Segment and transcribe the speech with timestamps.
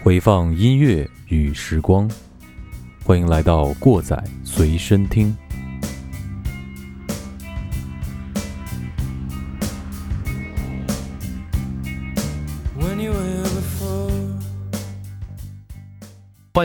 [0.00, 2.10] 回放音乐与时光，
[3.04, 5.36] 欢迎来到过载随身听。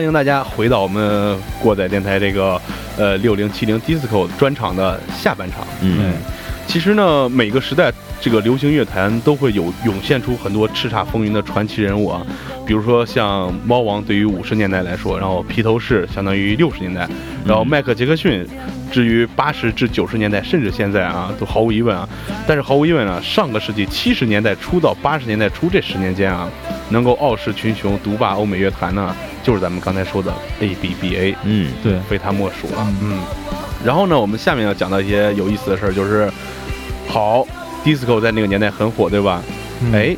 [0.04, 2.60] 迎大家回到我们过载电台这个
[2.96, 5.66] 呃六零七零 disco 专场的下半场。
[5.82, 6.12] 嗯，
[6.66, 12.22] 其实呢，每个时代这个流行乐坛都会有涌现出很多叱咤风云的传奇人物啊，
[12.66, 17.08] 比如说像猫王对于五十年代来说，然后披头士相当于六十年代，
[17.44, 18.46] 然后迈克杰克逊
[18.94, 22.08] 至于八十至九十年代，甚至现在啊，都毫无疑问啊。
[22.46, 26.48] 但是毫无疑问啊，上个世纪七十年代初到八十年代初这十年间啊，
[26.90, 32.86] 能够傲视群雄、独霸欧美乐坛呢，就是咱们刚才说的 A B B A，嗯，对，非他莫属了。
[33.02, 33.18] 嗯，
[33.84, 36.30] 然后呢，我们下面要讲到一些有意思的事儿，就是
[37.08, 37.44] 好
[37.84, 39.42] ，disco 在那个年代很火，对吧？
[39.82, 40.16] 嗯哎，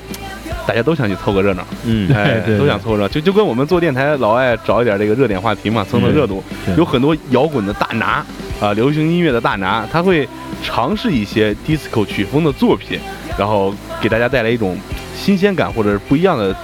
[0.66, 6.44] 大家都想去凑个热闹，嗯，哎，都想凑热闹，就就跟我们做电台老爱找一点这个热点话题嘛，蹭蹭热度。
[6.66, 8.22] 对有很多摇滚的大拿
[8.60, 10.28] 啊，流行音乐的大拿，他会
[10.62, 12.98] 尝试一些 disco 曲风的作品，
[13.38, 14.76] 然后给大家带来一种
[15.14, 16.56] 新鲜感或者是不一样的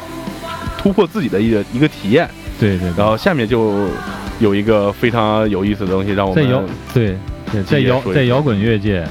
[0.79, 2.29] 突破自己的一个一个体验。
[2.59, 3.89] 对对，然后下面就
[4.39, 6.63] 有一个非常有意思的东西，让我们在摇
[6.95, 7.17] 对
[7.51, 9.07] 对在摇在摇滚乐界，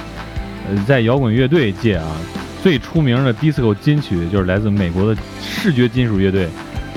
[0.70, 2.08] 呃，在摇滚乐队界啊，
[2.64, 6.48] 最出名的 disco 金曲就是来自美国的视觉金属乐队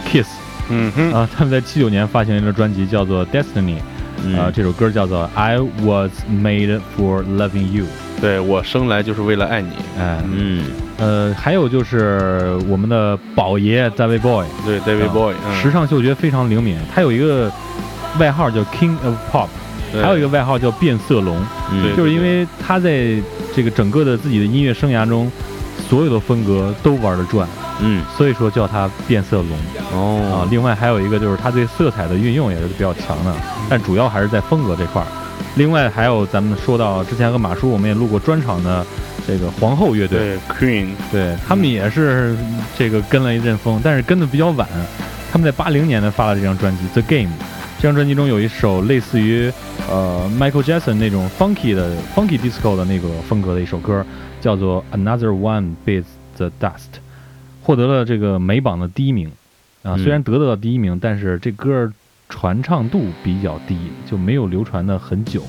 [0.09, 0.29] Kiss
[0.71, 3.77] 嗯哼，啊，他们在七九年发行了一张专辑叫做 Destiny，
[4.25, 7.87] 嗯啊，这首歌叫做 I Was Made for Loving You，
[8.21, 9.71] 对我生来就是为了爱你。
[9.99, 10.65] 哎，嗯，
[10.99, 17.51] 呃，还有就是我们的宝爷 David Boy，对，David 啊 Boy，嗯时尚嗅觉非常灵敏，他有一个
[18.19, 19.49] 外号叫 King of Pop，
[20.03, 21.37] 还有一个外号叫变色龙。
[21.97, 23.17] 就是因为他在
[23.55, 25.31] 这个整个的自己的音乐生涯中，
[25.89, 27.49] 所有的风格都玩得转，
[27.81, 29.51] 嗯，所以说叫它变色龙
[29.93, 33.35] 哦啊哦。，另外还有一个就是它对色彩的运用也是比较强的，
[33.69, 35.09] 但主要还是在风格这块儿。
[35.57, 38.85] 另外还有咱们说到之前和马叔我们也录过专场的
[39.27, 42.37] 这个皇后乐队，对 Queen，对他们也是
[42.77, 44.69] 这个跟了一阵风，但是跟的比较晚。
[45.33, 47.35] 他们在八零年呢发了这张专辑《The Game》，
[47.79, 49.53] 这张专辑中有一首类似于
[49.91, 54.07] 呃 Michael Jackson 那种 funky 的 funky disco 的那个风格的一首歌，
[54.41, 56.05] 叫做《Another One Bites
[56.37, 56.71] the Dust》，
[57.65, 59.29] 获得了这个美榜的第一名。
[59.83, 61.93] 啊，嗯虽然得到了第一名，但是这歌
[62.29, 63.77] 传唱度比较低，
[64.09, 65.43] 就没有流传的很久。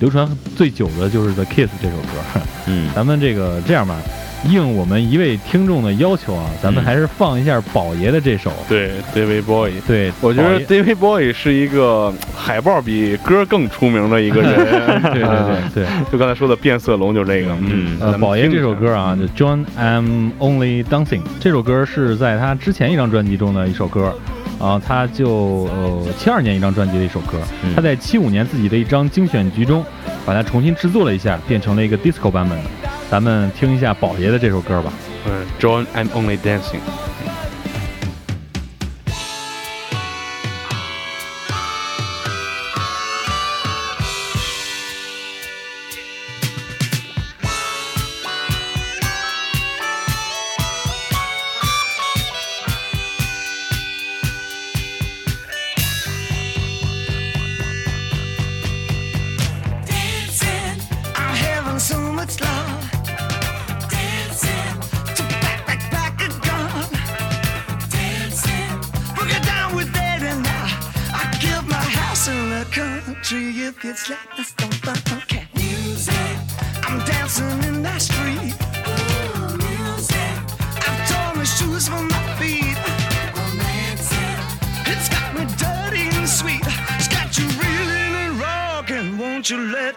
[0.00, 2.40] 流传最久的就是《The Kiss》这首歌。
[2.66, 4.00] 嗯，咱们这个这样吧，
[4.44, 8.52] 应我们一位听众的要求啊，咱们嗯还是放一下宝爷的这首。
[8.68, 9.72] 对 David Boy。
[9.86, 14.54] 对，我觉得 David Boy 是一个海报比歌更出名的一个人。
[14.54, 17.56] 对对啊对对， 就刚才说的变色龙就是这个。
[17.60, 24.14] 嗯，呃，宝爷这首歌啊，就 John I'm Only Dancing 这首歌是在他之前一张专辑中的一首歌。
[24.58, 29.84] 啊，他就呃七二年一张专辑的一首歌，嗯他在七五年自己的一张精选集中，
[30.24, 32.64] 把它重新制作了一下，变成了一个 disco 版本的。
[33.12, 34.90] 咱们听一下宝爷的这首歌吧。
[35.26, 37.11] 嗯，John I'm Only Dancing。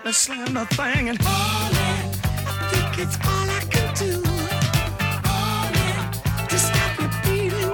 [0.05, 1.79] The thing and falling?
[2.45, 4.21] I think it's all I can do.
[6.47, 7.71] To stop beating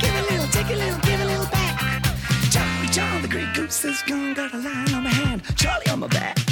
[0.00, 2.04] give a little, take a little, give a little back.
[2.52, 4.34] Charlie the great goose is gone.
[4.34, 6.43] Got a lion on my hand, Charlie on my back.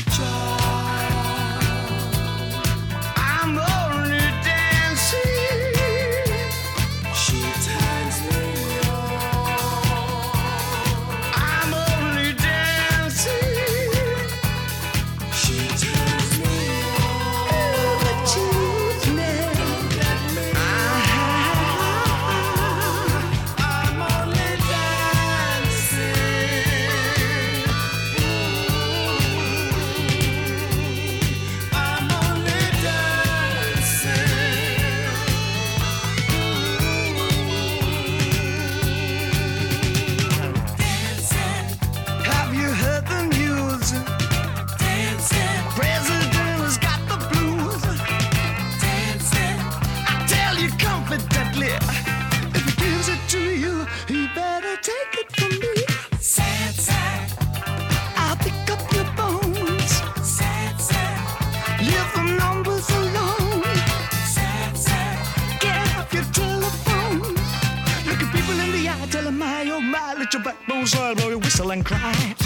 [71.72, 72.41] And cry.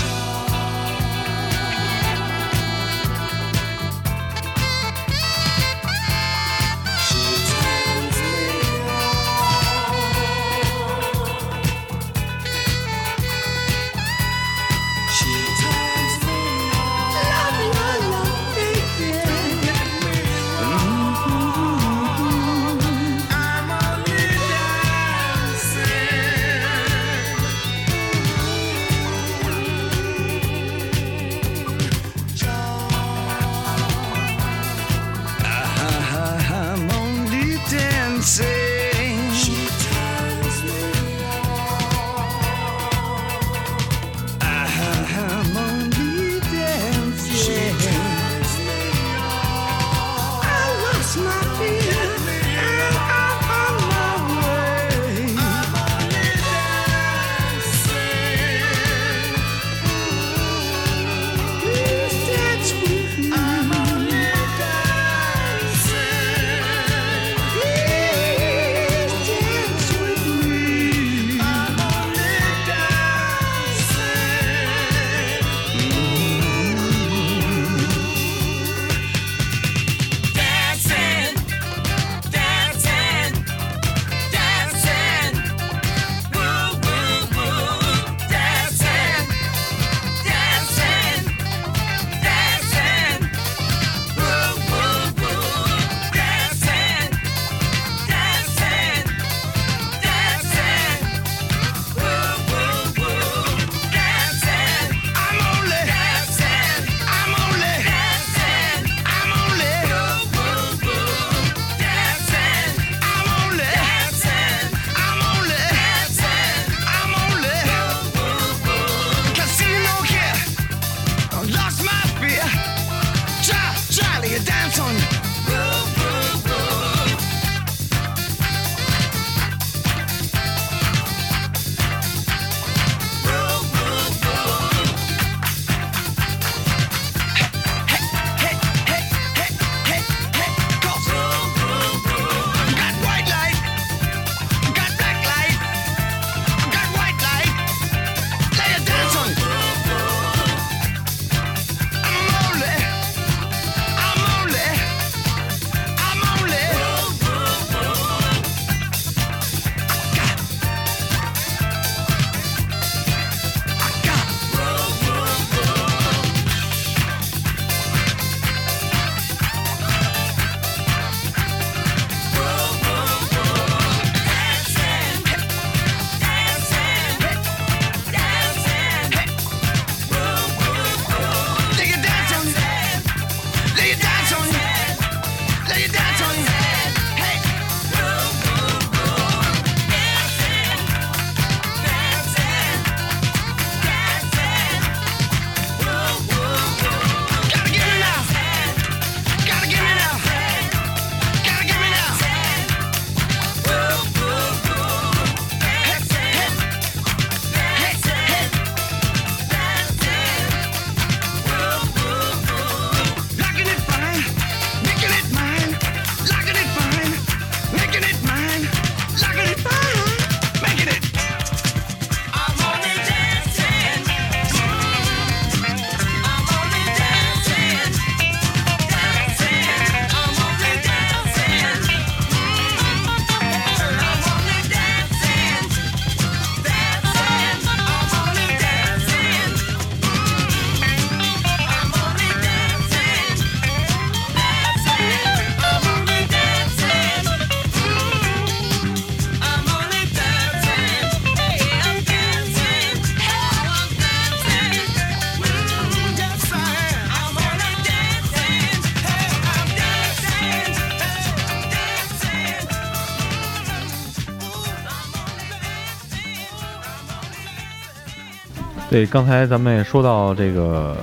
[268.96, 270.96] 对，刚才咱们也说到这个，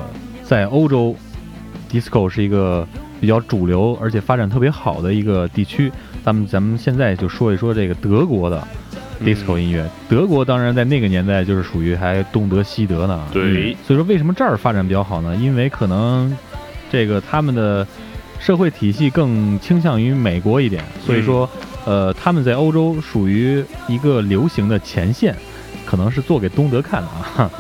[0.44, 1.16] 在欧洲
[1.92, 2.88] ，disco 是一个
[3.22, 5.92] 比较主流而且发展特别好的一个地区。
[6.26, 8.68] 咱们咱们现在就说一说这个德国的
[9.22, 9.88] disco 音乐。
[10.10, 13.28] 德国当然在那个年代就是属于还东德西德呢。
[13.32, 15.36] 对所以说为什么这儿发展比较好呢？
[15.36, 16.36] 因为可能
[16.92, 17.86] 这个他们的
[18.40, 21.48] 社会体系更倾向于美国一点，所以说，
[21.86, 25.36] 呃，他们在欧洲属于一个流行的前线。
[25.94, 27.52] 可能是做给东德看的啊。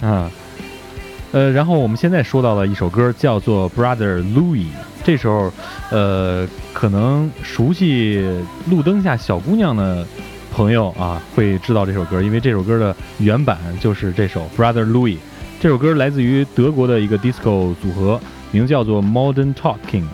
[0.00, 0.30] 啊，
[1.32, 4.58] 呃，然后我们现在说到了一首歌，叫做《Brother Louis》。
[5.02, 5.52] 这时候，
[5.90, 8.24] 呃，可能熟悉
[8.70, 10.06] 路灯下小姑娘的
[10.52, 15.16] 朋友啊，会知道这首歌，因为这首歌的原版就是这首《Brother Louis》。
[15.58, 18.20] 这首歌来自于德国的一个 disco 组合，
[18.52, 20.04] 名字叫做 Modern Talking。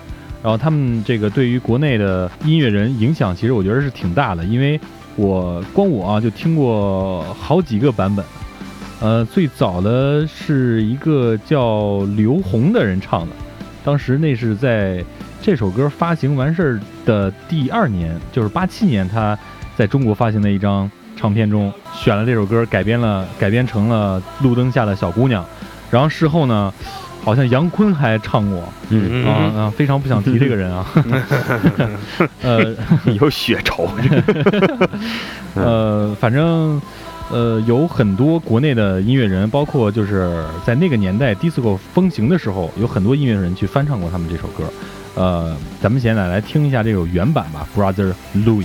[0.43, 4.81] 然后他们这个对于国内的音乐人影响，其实我觉得是挺大的，因为
[5.17, 8.25] 我光我啊就听过好几个版本。
[9.01, 13.37] 呃，最早的是一个叫刘红的人唱的，
[13.85, 15.05] 当时那是在
[15.43, 19.39] 这首歌发行完事儿的第二年，就是八七年，他
[19.77, 25.45] 在中国发行的一张唱片中选了这首歌，改编了，改编成了《路灯下的小姑娘》。
[25.91, 26.73] 然后事后呢，
[27.25, 30.87] 好像杨坤还唱过，嗯，啊啊，非常不想提这个人啊。
[32.43, 32.75] 呃
[33.19, 33.89] 有血仇，
[35.57, 36.81] 呃，反正
[37.31, 44.65] 呃有很多国内的音乐人，包括就是在那个年代 disco 风行的时候，有很多音乐人去翻唱过他们这首歌。
[45.15, 48.65] 呃，咱们现在来听一下这首原版吧，《Brother Louis》。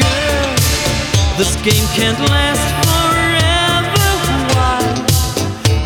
[0.00, 0.50] Girl,
[1.38, 4.08] this game can't last forever.
[4.56, 4.80] Why?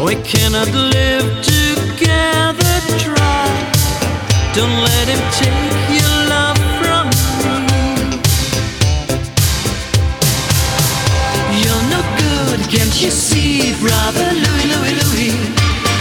[0.05, 2.75] We cannot live together.
[2.99, 3.47] Try.
[4.55, 7.05] Don't let him take your love from
[7.69, 7.85] me.
[11.63, 15.35] You're no good, can't you see, brother Louis, Louis, Louis?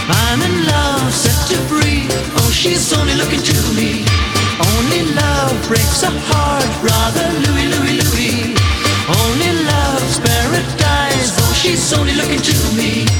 [0.09, 2.05] I'm in love, set to free.
[2.37, 3.52] Oh, she's only looking to
[5.67, 8.55] breaks a heart, brother Louis, Louis, Louis.
[9.07, 11.31] Only love's paradise.
[11.39, 13.12] Oh, she's only looking to me.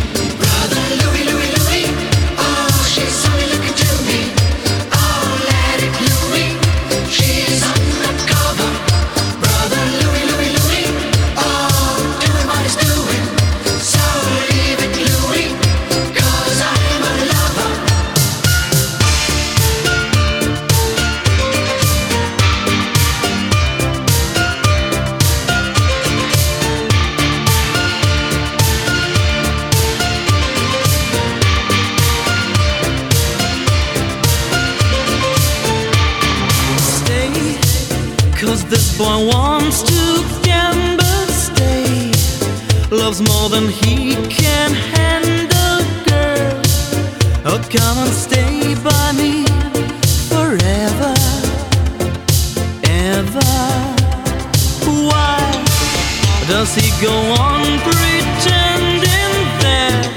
[56.63, 60.13] Does he go on pretending that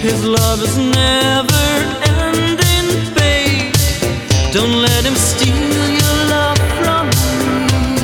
[0.00, 1.66] his love is never
[2.02, 3.72] ending, babe?
[4.52, 5.54] Don't let him steal
[6.00, 8.02] your love from me.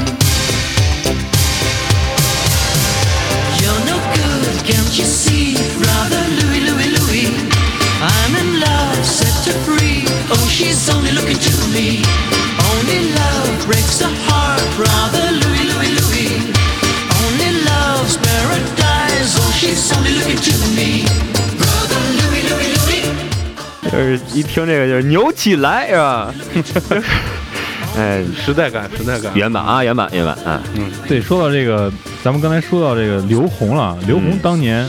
[3.59, 7.29] You're no good, can't you see, brother Louis, Louis, Louis?
[8.01, 10.05] I'm in love, set her free.
[10.31, 12.16] Oh, she's only looking to me.
[23.91, 26.35] 就是一听这个就是扭起来是吧？
[27.97, 29.33] 哎，时代感，时代感。
[29.35, 30.63] 原版啊，原版，原版啊，
[31.09, 31.91] 对，说到这个，
[32.23, 33.97] 咱们刚才说到这个刘洪了。
[34.07, 34.87] 刘洪当年，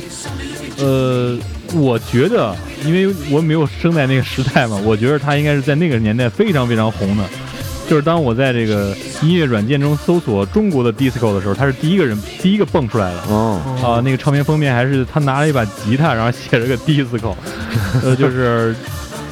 [0.78, 1.40] 呃，
[1.74, 2.54] 我觉得，
[2.84, 7.24] 因为我没有生在那个时代嘛，我觉得他应该是在那个年代非常非常红的。
[7.90, 13.22] 就是当我在这个音乐软件中搜索中国的 disco 的时候，他是第一个人，第一个蹦出来的。
[13.30, 17.34] 哦，啊，那个唱片封面还是他拿了一把吉他，然后写着个 disco，
[18.04, 18.76] 呃，就是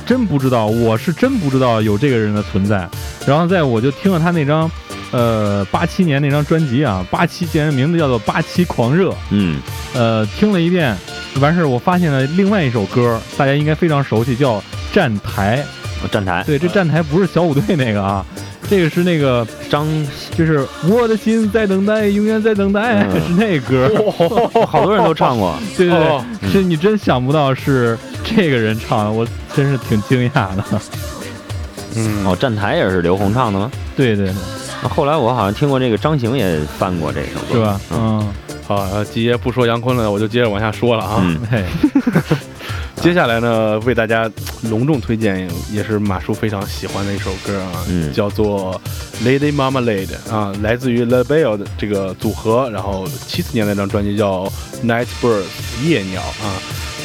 [0.05, 2.87] 真不知道，我是真不知道有这个人的存在。
[3.27, 4.71] 然后在我就听了他那张，
[5.11, 9.59] 呃，八七年那张专辑啊，八七竟然名字叫做《八七狂热》，嗯，
[9.93, 10.95] 呃，听了一遍，
[11.41, 14.59] 完事儿我发现了另外一首歌，大家应该非常熟悉，叫
[14.93, 15.57] 《站台》。
[16.11, 18.23] 站台，对，这站台不是小虎队那个啊，
[18.69, 19.87] 这个是那个张，
[20.35, 23.89] 就是我的心在等待，永远在等待，嗯 是那歌。
[24.67, 25.55] 好多人都唱过。
[25.77, 30.63] 对对哦对，是你真想不到是这个人唱的，我真是挺惊讶的。
[31.95, 33.71] 嗯，哦，站台也是刘宏唱的吗？
[33.95, 34.33] 对对对，
[34.89, 37.79] 后来我好像听过这个张行也翻过这首歌，是吧？
[37.91, 38.33] 嗯嗯，
[38.67, 41.21] 好，呃季爷不说杨坤了，我就接着往下说了啊。
[41.23, 41.63] 嗯嘿，
[43.05, 44.27] 接下来呢，为大家
[44.63, 48.81] 隆重推荐，也是马叔非常喜欢的一首歌啊，嗯叫做
[49.23, 54.45] 《Lady Marmalade》啊，来自于 La Belle 的这个组合，然后七四年那张专辑叫
[54.83, 55.43] 《Night Birds》
[55.87, 56.57] 夜鸟啊。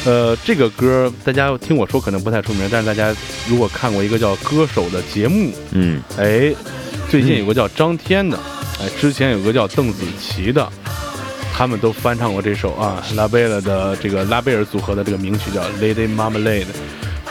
[0.05, 3.15] 呃，这个歌大家听我说可能不太出名，但是大家
[3.47, 6.51] 如果看过一个叫《歌手》的节目，嗯哎，
[7.11, 8.35] 最近有个叫张天的，
[8.79, 10.67] 哎，之前有个叫邓紫棋的，
[11.53, 16.63] 他们都翻唱过这首啊，拉贝尔的这个拉贝尔组合的这个名曲叫《Lady Marmalade》。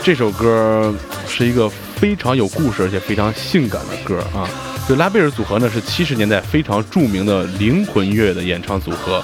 [0.03, 0.93] 这首歌
[1.27, 4.49] 是一个非常有故事而且非常性感的歌啊。
[4.87, 9.21] 这拉贝尔组合呢是七十年代非常著名的灵魂乐的演唱组合，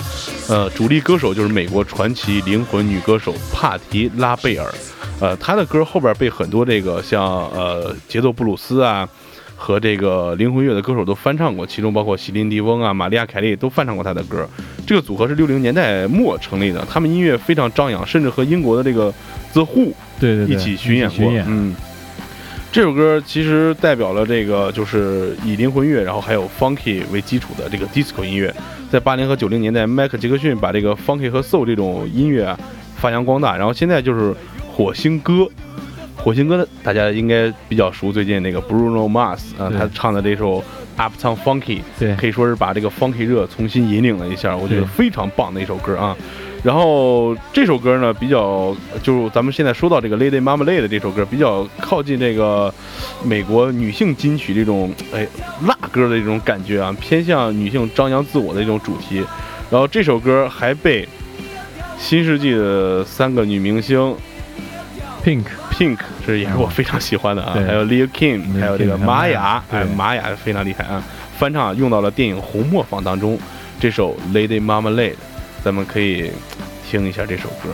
[0.48, 4.72] 呃，主力歌手就是美国传奇灵魂女歌手帕提拉贝尔，
[5.20, 9.08] 呃，她的歌后边被很多这个像呃节奏布鲁斯啊。
[9.60, 14.48] 和这个灵魂乐的歌手都翻唱过，其中包括席琳迪翁啊、玛利亚凯莉都翻唱过他的歌。
[14.86, 19.12] 这个组合是六零年代末成立的，他们音乐非常张扬，甚至和英国的这个
[19.52, 21.32] The Who 对对对，一起巡演过。
[21.32, 21.76] 演，嗯，
[22.72, 28.54] 这首歌其实代表了这个就是以灵魂乐，然后还有 funky 为基础的这个 disco 音乐。
[28.92, 32.58] 在八零和九零年代，迈克杰克逊把这个 funky 和 soul 这种音乐啊
[32.96, 34.34] 发扬光大，然后现在就是
[34.72, 35.48] 火星哥。
[36.18, 40.62] 火星哥大家应该比较熟，最近那个 Bruno Mars 啊，对他唱的这首
[40.98, 46.18] Uptown Funky，对可以说是把这个 funky 热重新引领了一下，我觉得非常棒的一首歌啊。
[46.64, 52.74] 然后这首歌呢，比较就是咱们现在说到这个 Lady Marmalade 的这首歌，比较靠近这个
[53.24, 55.26] 美国女性金曲这种哎
[55.66, 59.24] 辣歌的这种感觉啊，偏向女性张扬自我的一种主题。
[59.70, 61.08] 然后这首歌还被
[61.98, 64.16] 新世纪的三个女明星
[65.24, 65.46] Pink，
[65.78, 69.80] Pink 这也是我非常喜欢的啊，还有 Lil Kim，Lil 还有这个玛雅，对。
[69.80, 71.04] 哎，玛雅非常厉害啊，
[71.38, 73.38] 翻唱用到了电影《红磨坊》当中
[73.80, 75.14] 这首 Lady Marmalade，
[75.64, 76.32] 咱们可以
[76.90, 77.70] 听一下这首歌。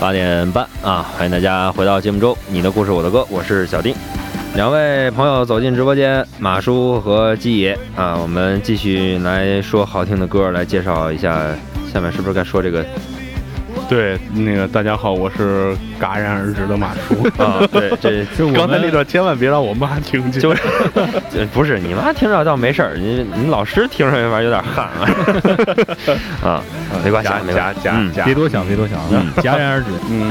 [0.00, 3.94] 八点半啊，欢迎大家回到节目中，你的故事我的歌，我是小丁。
[4.54, 11.54] 两位朋友走进直播间，马叔和鸡爷啊，我们继续来说好听的歌，来介绍一下。
[11.92, 12.82] 下面是不是该说这个
[13.90, 17.24] 对，那个大家好，我是戛然而止的马叔。
[17.42, 17.58] 啊？
[17.72, 20.40] 对，这 就我刚才那段千万别让我妈听见。
[20.40, 20.62] 就是
[21.52, 25.02] 不是你妈听着倒没事儿，你你老师听着反正有点汗啊
[26.48, 26.62] 啊，
[27.04, 27.74] 没关系，假没关
[28.14, 28.96] 系，别多想，别多想，
[29.38, 29.86] 戛然而止。
[30.08, 30.30] 嗯，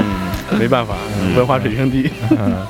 [0.58, 0.94] 没办法，
[1.36, 2.10] 文化水平低。
[2.30, 2.66] 嗯，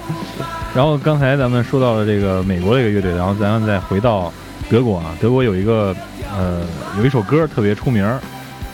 [0.75, 4.33] 然后刚才咱们说到了这个美国的一个乐队，然后咱们再回到
[4.69, 5.95] 德国啊，德国有一个
[6.37, 6.63] 呃
[6.99, 8.19] 有一首歌特别出名儿，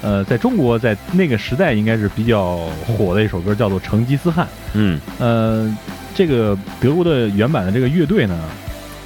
[0.03, 2.57] 呃，在中国在那个时代应该是比较
[2.87, 4.45] 火的一首歌，叫做《成吉思汗》。
[4.75, 5.75] 嗯呃，
[6.15, 8.39] 这个德国的原版的这个乐队呢，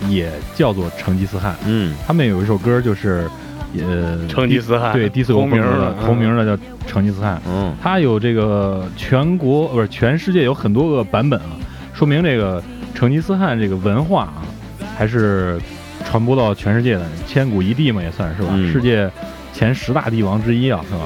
[0.09, 1.55] 也叫做成吉思汗。
[1.66, 3.29] 嗯他们有一首歌就是
[3.79, 7.40] 呃成吉思汗对迪斯科风格的同名的同名的叫成吉思汗。
[7.46, 11.57] 嗯它有这个全国不是全世界有很多个版本啊，
[11.94, 12.62] 说明这个
[12.94, 14.42] 成吉思汗这个文化啊，
[14.98, 15.61] 还是
[16.05, 19.09] 传播到全世界的，千古一帝嘛也算是吧，嗯世界
[19.52, 21.00] 前十大帝王之一啊，是吧？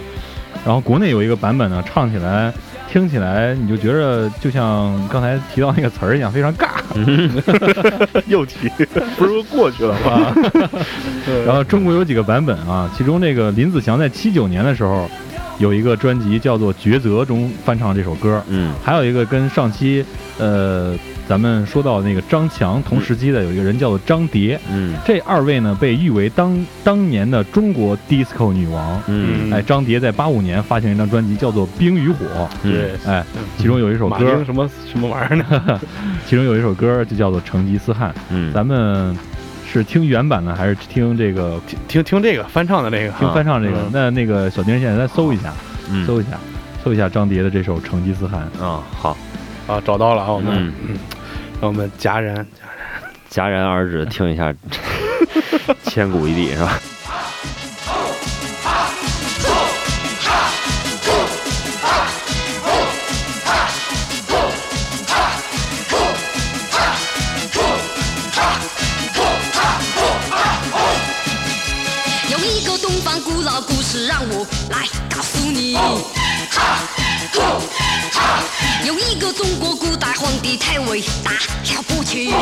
[0.64, 2.52] 然后国内有一个版本呢，唱起来。
[2.87, 6.68] 听起来你就觉着就像刚才提到那个词儿一样，非常尬。
[8.28, 8.68] 又提，
[9.18, 10.12] 不是说过去了吗？
[10.12, 10.37] 啊。
[11.44, 15.11] 然后中国有几个版本啊，其中那个林子祥在七九年的时候
[15.59, 20.04] 有一个专辑叫做《抉择》中翻唱这首歌，嗯还有一个跟上期
[20.38, 20.96] 呃
[21.28, 24.94] 咱们说到那个张强同时期的有一个人叫做张蝶，嗯。
[25.04, 29.02] 这二位呢被誉为当当年的中国 disco 女王。
[29.06, 29.52] 嗯。
[29.52, 32.24] 哎，张蝶在八五年发行一张专辑叫做《冰与火》，
[32.62, 33.24] 对，哎，
[33.58, 34.16] 其中有一首歌。
[34.16, 35.80] 马丁，什么什么玩意儿呢？
[36.28, 38.10] 其中有一首歌就叫做《成吉思汗》。
[38.30, 39.16] 嗯，咱们
[39.66, 41.60] 是听原版呢，还是听这个？
[41.88, 43.78] 听听这个翻唱的这个，听翻唱这个？
[43.78, 43.90] 嗯。
[43.92, 45.52] 那那个小丁现在再搜一下，
[45.90, 46.06] 嗯。
[46.06, 46.38] 搜一下，
[46.84, 48.46] 搜一下张蝶的这首《成吉思汗》。
[48.62, 49.16] 啊好，
[49.66, 50.98] 啊，找到了啊，我们嗯嗯，
[51.61, 52.46] 让我们戛然。
[53.31, 54.55] 戛然而止，听一下，
[55.85, 56.79] 千古一帝是吧？
[72.31, 75.77] 有一个东方古老故事让我来告诉你。
[78.85, 82.33] 有一个中国古代皇帝太伟大了不起，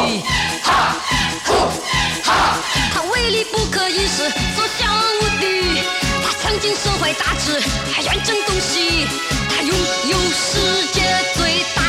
[2.93, 5.83] 他威力不可一世，所向无敌。
[6.23, 7.59] 他曾经社会大治，
[7.93, 9.07] 还远征东西，
[9.49, 9.75] 他拥
[10.11, 11.01] 有世界
[11.37, 11.82] 最大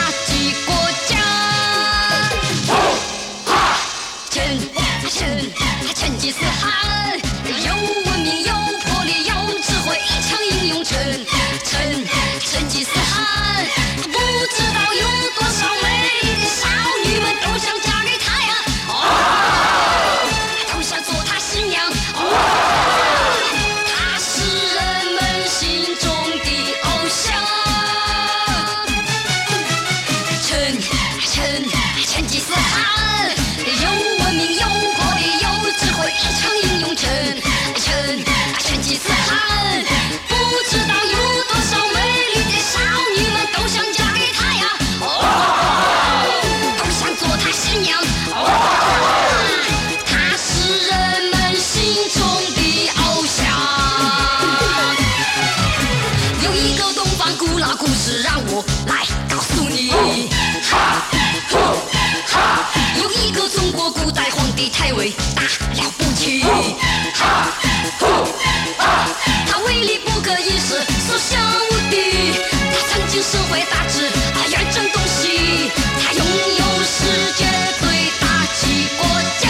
[73.54, 75.70] 曾经社会大治，他远征东西，
[76.02, 77.46] 他拥有世界
[77.80, 77.86] 最
[78.20, 79.06] 大几国
[79.39, 79.46] 家。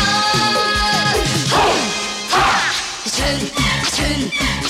[3.06, 3.16] 成
[3.92, 3.96] 成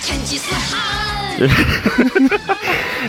[0.01, 0.71] 成吉思汗。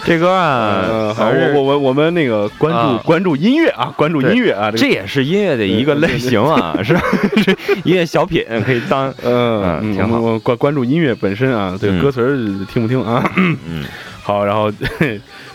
[0.05, 7.01] 这歌呃，啊，好，还是我我我我们那个关注啊关注音乐啊，关注音乐啊，这也是音乐的一个类型啊，是吧？
[7.85, 13.31] 音乐小品可以当嗯挺好我关关注音乐本身啊，这个嗯歌词听不听啊？
[13.37, 13.85] 嗯
[14.23, 14.71] 好，然后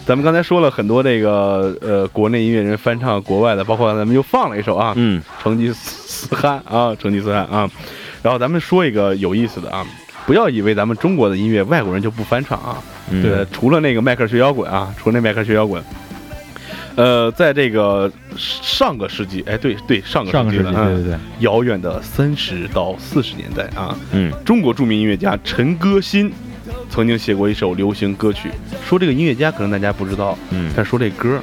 [0.10, 7.70] 咱们刚才说了很多这个呃国内音乐人翻唱国外的，包括咱们又放了一首啊，嗯成吉思汗啊，成吉思汗啊。
[8.24, 9.86] 然后咱们说一个有意思的啊，
[10.26, 12.82] 不要以为咱们中国的音乐外国人就不翻唱啊。
[13.12, 15.80] 嗯对，除了那个迈克尔学摇滚啊，除了那迈克尔学摇滚，
[16.96, 26.34] 呃，在这个上个世纪，哎，对对，上个世纪，世纪了，对对对，嗯遥远的三十到四十年代啊，嗯中国著名音乐家陈歌辛
[26.90, 28.50] 曾经写过一首流行歌曲。
[28.86, 30.72] 说这个音乐家可能大家不知道，嗯。
[30.76, 31.40] 但说这歌，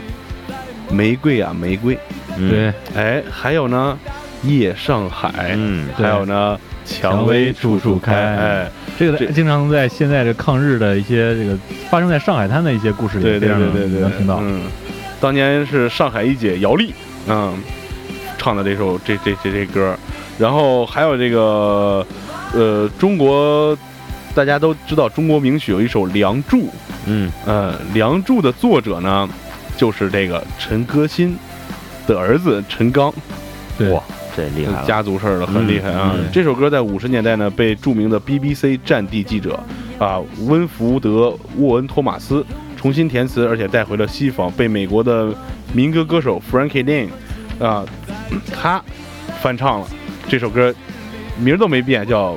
[0.91, 1.99] 玫瑰啊玫瑰，
[2.37, 3.99] 嗯对，哎，还有呢，
[4.43, 11.57] 夜上海，嗯还有呢，蔷薇处处开，哎，这这个经常在现在这抗日的一些这个
[11.91, 14.39] 发生在上海滩的一些故事里，对对对对对，能听到。
[14.43, 14.63] 嗯，
[15.21, 16.95] 当年是上海一姐姚丽，
[17.29, 17.55] 嗯，
[18.39, 19.97] 唱的这首这这这这歌，
[20.39, 22.07] 然后还有这个
[22.53, 23.77] 呃，中国
[24.37, 26.59] 大家都知道中国名曲有一首《梁祝》，
[27.07, 27.33] 嗯。
[27.47, 29.27] 呃，《梁祝》的作者呢，
[29.79, 31.35] 就是这个陈歌辛
[32.07, 33.07] 的儿子陈刚，
[33.91, 34.03] 哇，
[34.37, 36.13] 这厉害了，家族事儿的很厉害啊。
[36.15, 36.31] 嗯嗯。
[36.31, 39.59] 这首歌在五十年代呢，被著名的 BBC 战地记者
[39.99, 42.45] 啊温福德·沃恩·托马斯
[42.77, 45.33] 重新填词，而且带回了西方，被美国的
[45.73, 47.09] 民歌歌手 Frankie Lane
[47.59, 47.87] 啊，
[48.53, 48.85] 他
[49.41, 49.87] 翻唱了。
[50.29, 50.75] 这首歌，
[51.39, 52.37] 名儿都没变，叫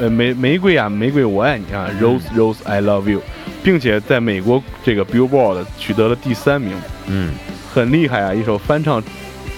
[0.00, 3.20] 呃玫玫瑰啊玫瑰我爱你啊，Rose Rose I Love You，
[3.62, 6.72] 并且在美国这个 Billboard 取得了第三名，
[7.06, 7.32] 嗯。
[7.74, 8.32] 很厉害啊！
[8.32, 9.02] 一首翻唱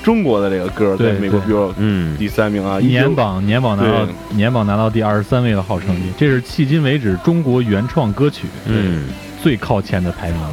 [0.02, 2.16] 中国的这个歌，在美国 Billboard 嗯。
[2.16, 8.46] 第三名啊，一年榜年榜拿到年榜拿到第二十三位的好成绩，这是迄今为止中国原创歌曲。
[8.64, 9.04] 嗯，
[9.46, 10.50] 最靠前的排名了。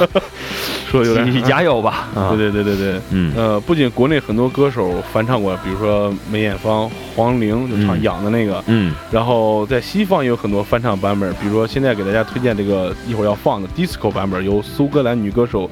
[0.90, 2.30] 说有点加油吧啊！
[2.30, 3.30] 对对对对对，嗯。
[3.36, 8.94] 呃，不仅国内很多歌手翻唱过，比如说梅艳芳、黄龄就唱嗯《痒》的那个，嗯。
[9.12, 15.68] 然后在西方也有很多翻唱版本，比如说现在给大家推荐这个一会儿要放的 disco 版本，由苏格兰女歌手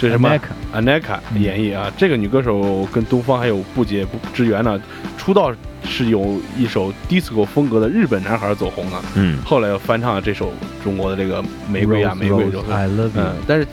[0.00, 0.30] 这是什么
[0.74, 1.92] Aneka 演绎啊。
[1.96, 4.80] 这个女歌手跟东方还有不解不之缘呢，
[5.18, 5.52] 出道
[5.84, 12.66] 是有一首 disco 风格的日本男孩走红的，嗯后来又翻唱了这首中国的这个玫瑰啊玫瑰就是
[13.14, 13.66] 嗯，但是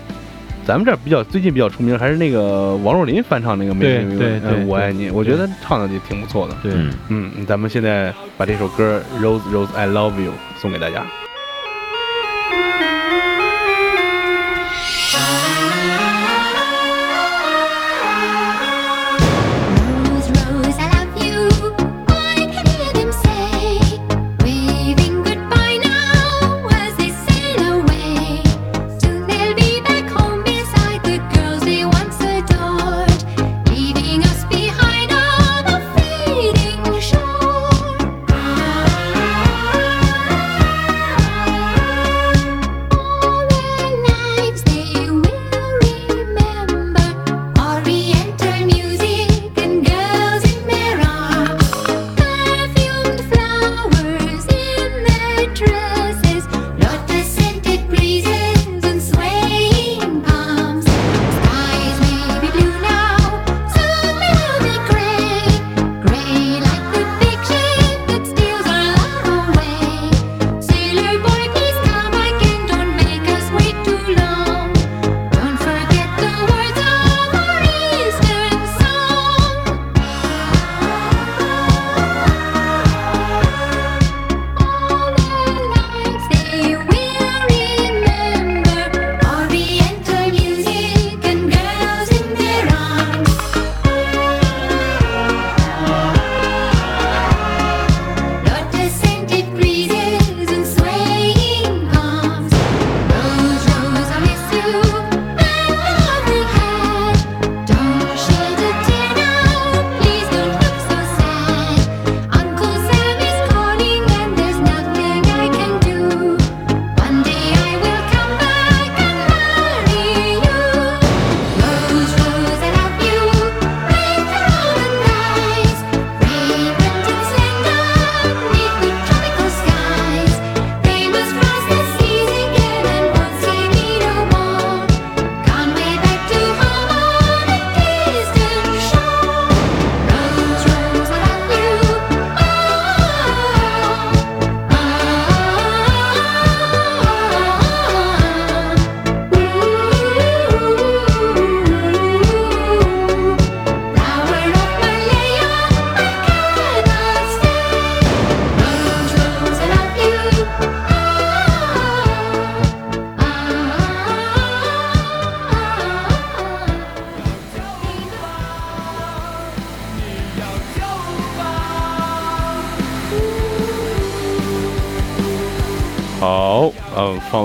[0.66, 6.56] 咱们这儿比较最近比较出名还是那个王若琳翻唱那个玫瑰对玫瑰我爱你，我觉得唱的也挺不错的。
[6.62, 6.92] 对，嗯
[7.38, 11.06] 嗯，咱们现在把这首歌《Rose Rose I Love You》送给大家。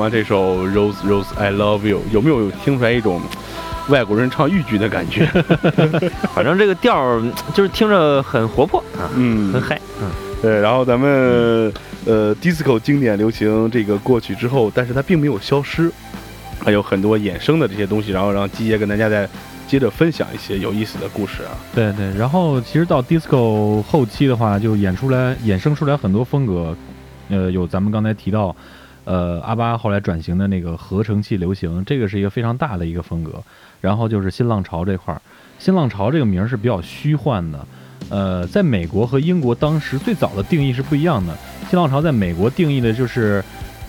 [0.02, 3.20] 完这首《Rose Rose I Love You》，有没有听出来一种
[3.88, 5.24] 外国人唱豫剧的感觉？
[6.34, 7.22] 反正这个调儿
[7.54, 10.10] 就是听着很活泼啊，嗯很，嗨，嗯
[10.42, 11.72] 对，然后咱们
[12.04, 15.88] 呃，disco 经典流行这个过去之后，但是它并没有消失，
[16.64, 19.28] 还有很多衍生的这些东西，然后让基爷跟大家再
[19.68, 21.54] 接着分享一些有意思的故事啊。
[21.72, 26.76] 对对，然后其实到 disco 后期的话，就演出来衍生出来很多风格，
[27.30, 28.54] 呃，有咱们刚才提到，
[29.04, 33.42] 呃，阿巴后来转型的那个合成器流行，这个是一个非常大的一个风格。
[33.80, 35.20] 然后就是新浪潮这块儿，
[35.58, 37.66] 新浪潮这个名儿是比较虚幻的，
[38.08, 41.36] 呃，在美国和英国当时最早的定义是不一样的。
[41.68, 43.42] 新浪潮在美国定义的就是，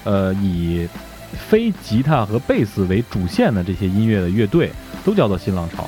[0.04, 0.88] 呃，以
[1.34, 4.72] 非吉他和贝斯为主线的这些音乐的乐队
[5.06, 5.88] 都叫做新浪潮。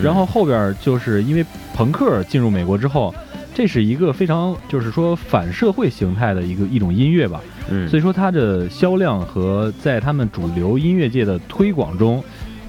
[0.00, 3.14] 然后后边就是因为朋克进入美国之后，
[3.54, 7.40] 这是一个非常就是说反社会形态的一个一种音乐吧，
[7.70, 7.88] 嗯。
[7.88, 12.22] 所以说它的销量和在他们主流音乐界的推广中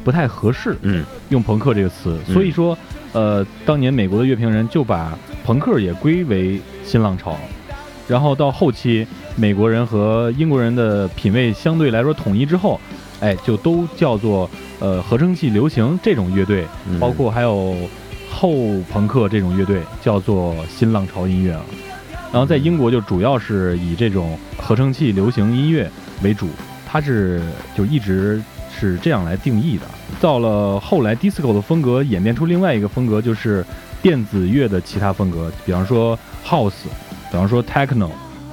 [0.04, 1.04] 不太合适，嗯。
[1.30, 2.18] 用朋克这个词。
[2.28, 2.34] 嗯。
[2.34, 2.78] 所以说，
[3.14, 7.36] 呃，当年美国的乐评人就把朋克也归为新浪潮，
[8.08, 12.80] 然后到后期美国人和英国人的品味相对来说统一之后，
[13.20, 14.48] 哎，就都叫做
[14.80, 17.00] 呃合成器流行这种乐队，嗯。
[17.00, 17.76] 包括还有
[18.36, 18.52] 后
[18.92, 21.62] 朋克这种乐队叫做新浪潮音乐啊。
[22.34, 25.90] 然后在英国就主要是以这种合成器流行音乐
[26.22, 26.50] 为主，
[26.86, 27.42] 它是
[27.78, 28.42] 就一直
[28.78, 29.86] 是这样来定义的。
[30.20, 33.66] 到了后来，disco 的风格演变出另外一个风格，就是
[34.02, 36.84] 电子乐的其他风格，比方说 house，
[37.32, 38.10] 比方说 techno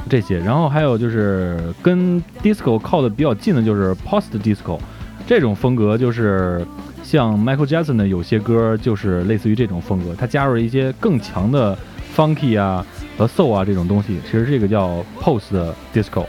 [0.09, 0.38] 这些。
[0.38, 4.78] 然后还有就是跟 disco 靠的比较近的，就是 post disco
[5.26, 6.64] 这种风格，就是
[7.12, 11.76] 像 Michael Jackson 的有些歌就是类似于这种风格，它加入了一些更强的
[12.16, 12.82] funky 啊
[13.18, 14.18] 和 soul 啊这种东西。
[14.24, 15.52] 其实这个叫 post
[15.92, 16.24] disco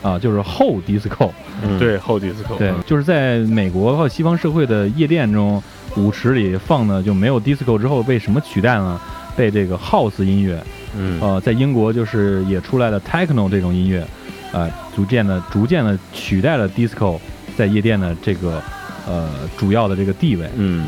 [0.00, 1.32] 啊，就是后 disco。
[1.60, 5.60] 嗯，对，后 disco，对，就是在美国和西方社会的夜店中，
[5.96, 9.00] 舞池里放的就没有 disco 之后被什么取代呢？
[9.36, 10.62] 被这个 house 音乐，
[10.96, 14.06] 嗯呃，在英国就是也出来了 techno 这种音乐，
[14.52, 17.18] 呃，逐渐的逐渐的取代了 disco
[17.56, 18.62] 在夜店的这个
[19.08, 20.48] 呃主要的这个地位。
[20.56, 20.86] 嗯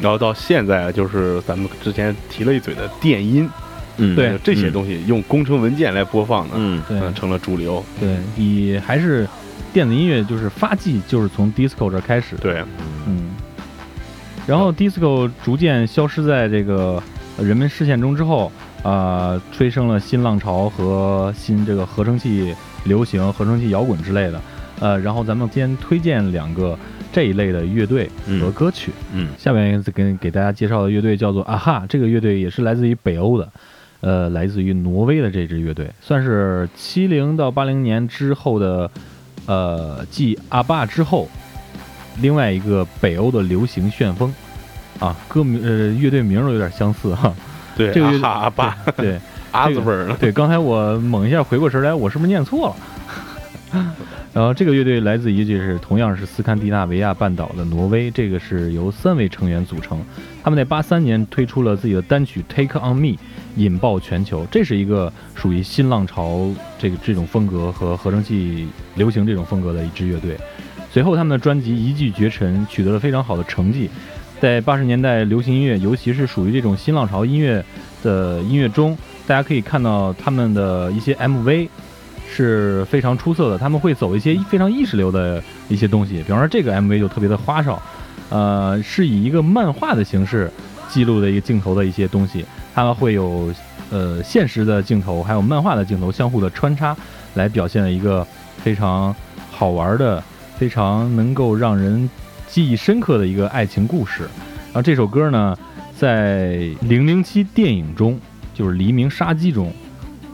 [0.00, 3.50] 然后到现在就是咱们之前提了一嘴的电音，
[3.96, 7.84] 嗯对这些东西用工程文件来播放的，嗯对嗯，成了主流。
[7.98, 9.28] 对，以还是
[9.72, 12.36] 电子音乐就是发迹就是从 disco 这开始。
[12.36, 12.62] 对，
[13.08, 13.30] 嗯，
[14.46, 17.02] 然后 disco 逐渐消失在这个
[17.36, 18.52] 呃人们视线中之后，
[18.84, 22.54] 啊、催生了新浪潮和新这个合成器
[22.84, 24.40] 流行、合成器摇滚之类的。
[24.78, 26.78] 呃，然后咱们先推荐两个
[27.12, 28.92] 这一类的乐队和歌曲。
[29.12, 33.48] 嗯下面给给大家介绍的乐队叫做啊哈，这个乐队也是来自于北欧的，
[34.00, 38.90] 呃，来自于挪威的这支乐队，算是七零到八零年之后的，
[39.46, 41.28] 呃，继阿爸之后，
[42.20, 44.34] 另外一个北欧的流行旋风，
[44.98, 47.34] 啊，歌名呃乐队名儿都有点相似哈。
[47.76, 49.18] 对，这个哈阿爸对
[49.52, 52.76] 阿字辈儿呢，对，刚才我猛一下回过神来，我是不是念错了？
[54.32, 60.00] 然后这个乐队来自于就是同样是斯堪的纳维亚半岛的挪威，这个是由三位成员组成。
[60.42, 63.08] 他们在八三年推出了自己的单曲《Take on Me》，
[63.56, 64.46] 引爆全球。
[64.50, 70.36] 这是一个属于新浪潮这个这种风格和合成器流行这种风格的一支乐队。
[70.90, 73.90] 随后他们的专辑一骑绝尘，取得了非常好的成绩。
[74.40, 77.62] 在八十年代流行音乐，尤其是属于这种新浪潮音乐
[78.02, 78.96] 的音乐中，
[79.26, 81.68] 大家可以看到他们的一些 MV
[82.30, 87.82] 是非常出色的，他们会走一些非常意识流的一些东西，比方说这个 MV 就特别的花哨，
[88.28, 90.50] 呃，是以一个漫画的形式
[90.88, 93.52] 记录的一个镜头的一些东西，它们会有
[93.90, 96.96] 呃现实的镜头，还有漫画的镜头相互的穿插，
[97.34, 98.24] 来表现了一个
[98.62, 99.14] 非常
[99.50, 100.22] 好玩的、
[100.58, 102.08] 非常能够让人
[102.46, 104.22] 记忆深刻的一个爱情故事。
[104.66, 105.56] 然后这首歌呢，
[105.96, 108.20] 在《零零七》电影中，
[108.54, 109.72] 就是《黎明杀机》中。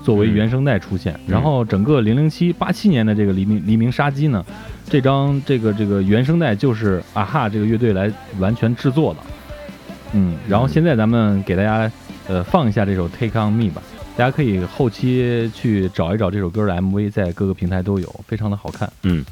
[0.05, 4.45] 作为原声带出现，然后整个《零零七》八七年的这个《黎明黎明杀机》呢，
[4.87, 9.21] 这张这个这个原声带就是啊哈这个乐队来完全制作的，
[10.13, 11.91] 嗯，然后现在咱们给大家
[12.29, 13.83] 呃放一下这首《Take on Me》吧，
[14.15, 18.93] 大家可以后期去找一找这首歌的 MV，在各个平台都有，非常的好看。
[19.05, 19.25] 嗯。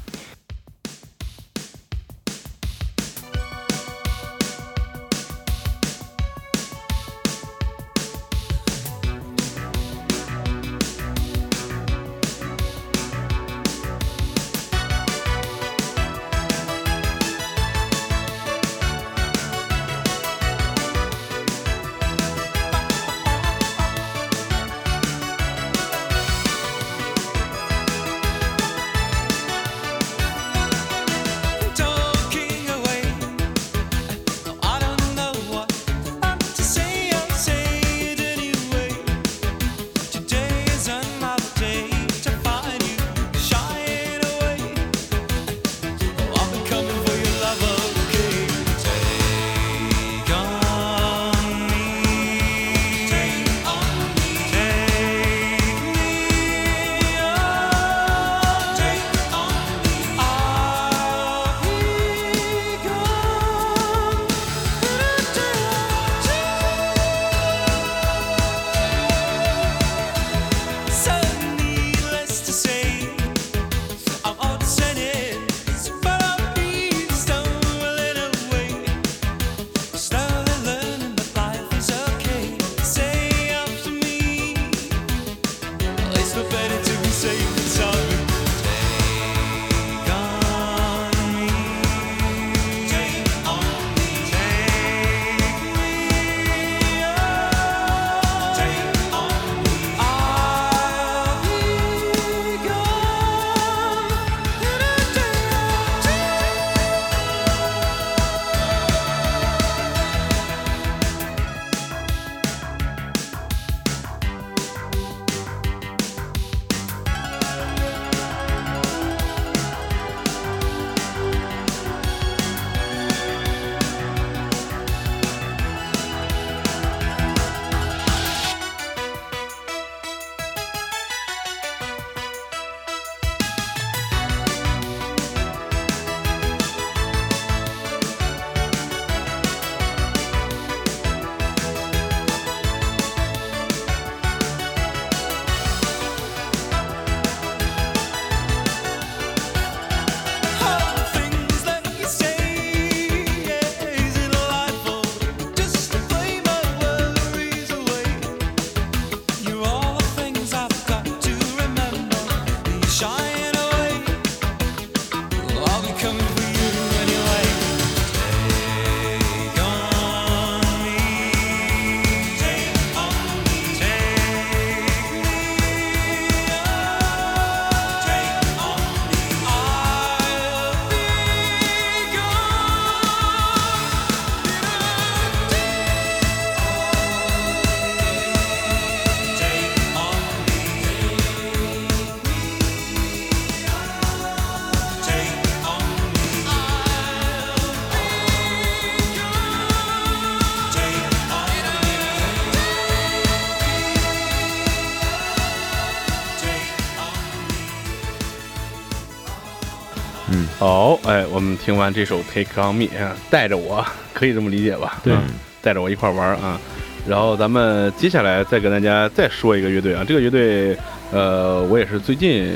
[210.31, 214.99] 嗯，好，哎，我们听完这首《Take on Me》啊，带着我， 可以这么理解吧？
[215.03, 215.21] 对嗯
[215.61, 216.59] 带着我一块儿玩儿啊。
[217.07, 220.77] 然后咱们接下来再跟大家再说一个乐队啊，这个乐队，
[221.11, 222.53] 呃，我也是最近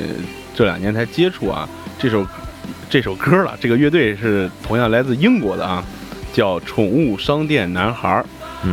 [0.54, 2.26] 这两年才接触啊，这首
[2.90, 3.56] 这首歌了。
[3.60, 5.84] 这个乐队是同样来自英国的啊，
[6.32, 8.24] 叫宠物商店男孩儿。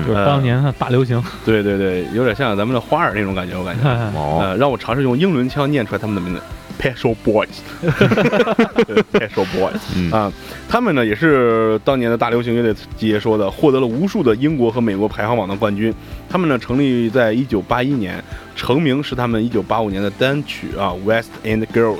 [0.07, 1.21] 就是当年的大流行。
[1.45, 3.87] 对对对，有点像咱们的花儿那种感觉，我感觉。
[4.17, 6.41] 哦，呃，让我尝试用英伦腔念出来他们的名字
[6.77, 6.95] Boys，Pet
[9.29, 10.31] Shop Boys 嗯啊，
[10.67, 15.93] 他们呢也是当年的大流行乐队解说的，获得了无数的英国和美国排行榜的冠军。
[16.29, 18.23] 他们呢成立在一九八一年，
[18.55, 21.97] 成名是他们一九八五年的单曲啊《West End Girls》。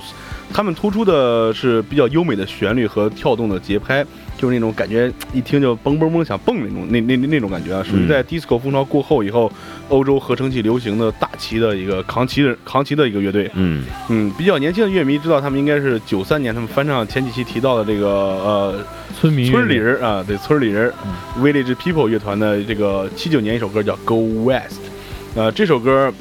[0.54, 4.06] 他们突出的是比较优美的旋律和跳动的节拍，
[4.38, 9.52] 就是那种感觉一听就嘣嘣嘣想蹦那种那那那那种感觉啊，属于在 disco 风潮过后以后，
[9.90, 13.50] 欧洲合成器流行的大旗的一个扛旗的扛旗的一个乐队。
[13.54, 13.84] 嗯。
[14.10, 18.86] 嗯，比较年轻的乐迷知道他们应该是九三年他们翻唱前几期提到的这个呃
[19.20, 20.92] 村民村里人啊，对村里人、
[21.40, 24.82] Village People 乐团的这个七九年一首歌叫《Go West》，
[25.36, 26.14] 呃，这首歌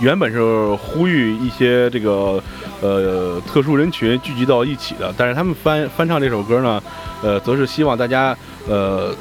[0.00, 0.40] 原本是
[0.74, 2.42] 呼吁一些这个
[2.80, 6.82] 呃特殊人群聚集到一起的，但是他们翻翻唱这首歌呢，
[7.22, 8.36] 呃，则是希望大家
[8.68, 9.14] 呃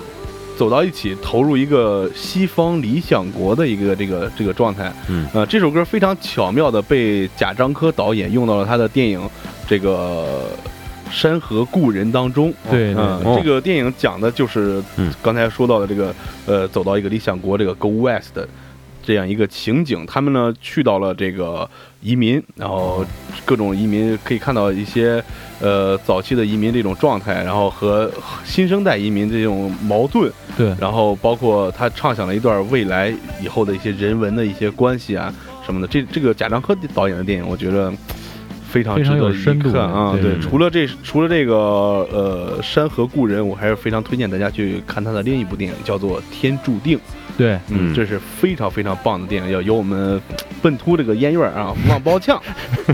[0.57, 4.91] 走到一起，投入一个西方理想国的一个这个这个状态。
[5.07, 9.21] 嗯呃，这首歌非常巧妙的被贾樟柯导演用到了他的电影
[9.67, 10.45] 这个。
[11.11, 16.13] 山河故人当中，对对嗯，对这个电影讲的就是嗯刚才说到的这个，
[16.45, 18.47] 呃，走到一个理想国，这个 Go West 的
[19.03, 20.05] 这样一个情景。
[20.05, 21.69] 他们呢去到了这个
[22.01, 23.05] 移民，然后
[23.45, 25.23] 各种移民可以看到一些
[25.59, 28.11] 呃早期的移民这种状态，然后和
[28.43, 35.33] 新生代移民这种矛盾，对然后包括他畅想了一段未来以后的一些人文的一些关系啊
[35.65, 35.87] 什么的。
[35.87, 37.91] 这这个贾樟柯导演的电影，我觉得
[38.69, 40.13] 非常非常值得深度看啊。
[40.13, 46.97] 对对，除了这除了这个呃《山河故人》，我还是非常推荐大家去看他的另一部电影，叫做《天注定》。
[47.39, 50.21] 对，嗯这是非常非常棒的电影，要有我们
[50.61, 52.37] 笨秃这个烟月儿啊，王宝强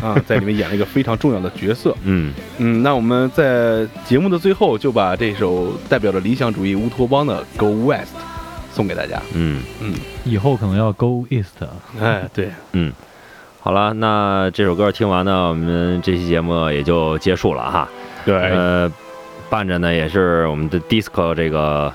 [0.04, 1.98] 啊，在里面演了一个非常重要的角色。
[2.04, 8.16] 嗯嗯，那我们在节目的最后就把这首代表着理想主义乌托邦的《Go West》
[8.72, 9.20] 送给大家。
[9.34, 9.64] 嗯
[10.24, 11.58] 以后可能要 Go East。
[12.00, 12.94] 哎，对，嗯，
[13.60, 17.90] 好了，那这首歌听完呢，我们这期节目也就结束了哈。
[18.24, 18.92] 对，呃，
[19.50, 21.92] 伴着呢也是我们的 disco 这个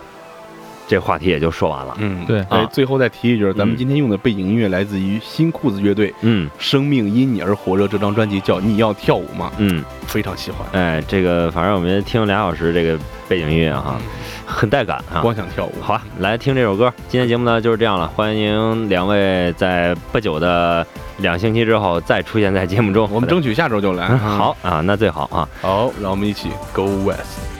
[0.90, 1.94] 这话题也就说完了。
[2.00, 14.00] 嗯，对哎啊，最后再提一句，咱们嗯今天用的背景音乐来自于新裤子乐队《嗯生命因你而火热》这张专辑，叫《你要跳舞吗》，嗯，非常喜欢，哎，这个反正我们听了俩小时这个背景音乐哈，
[14.44, 15.20] 很带感啊。
[15.20, 15.74] 光想跳舞。
[15.80, 16.92] 好啊，来听这首歌。
[17.08, 20.84] 今天节目呢就是这样了，欢迎两位在不久的
[21.18, 23.08] 两星期之后再出现在节目中。
[23.12, 24.08] 我们争取下周就来。
[24.08, 25.48] 嗯 好啊，那最好啊。
[25.60, 27.59] 好，让我们一起 Go West。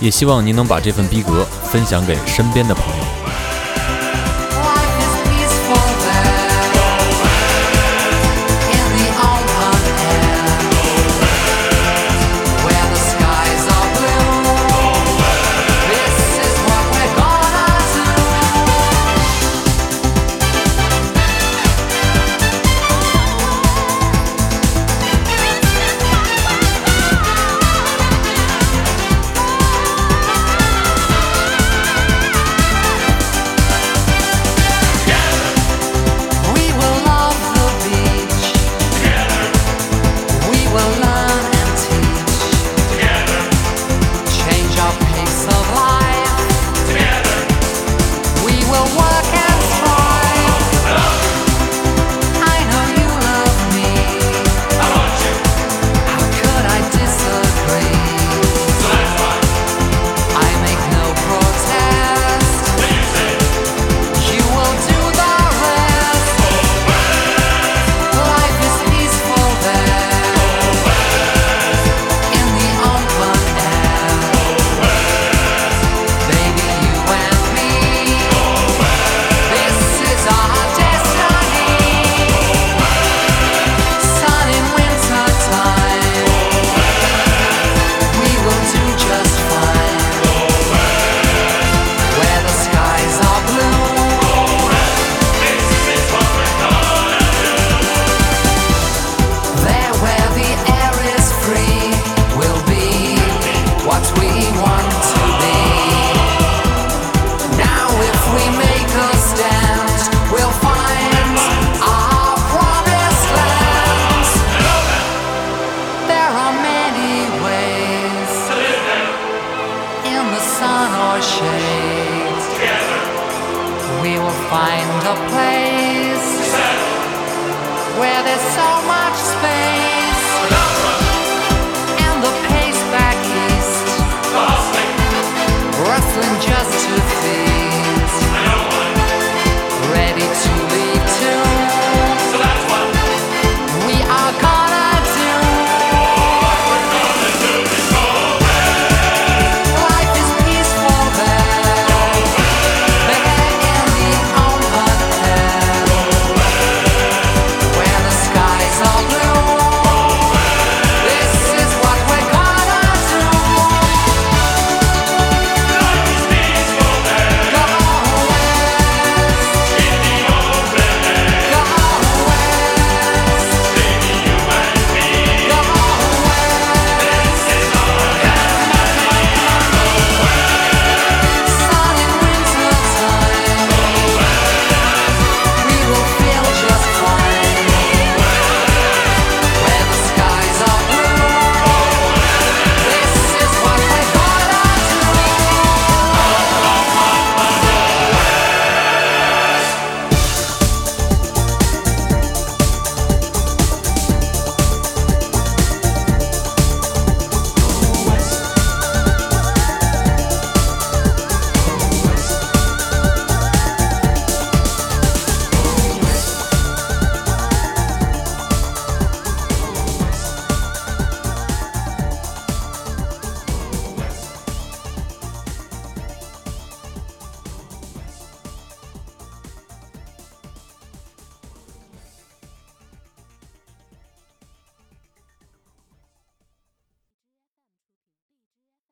[0.00, 3.23] 也希望您能把这份逼格分享给身边的朋友。